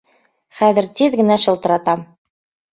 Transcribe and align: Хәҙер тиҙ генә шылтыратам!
Хәҙер 0.59 0.87
тиҙ 1.01 1.19
генә 1.21 1.39
шылтыратам! 1.45 2.05